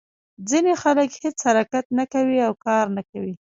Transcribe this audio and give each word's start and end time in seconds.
ځینې 0.49 0.73
خلک 0.81 1.09
هېڅ 1.23 1.37
حرکت 1.47 1.85
نه 1.97 2.05
کوي 2.13 2.37
او 2.47 2.53
کار 2.65 2.85
نه 2.97 3.03
کوي. 3.11 3.33